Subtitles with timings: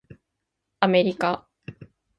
[0.79, 1.47] アメリカ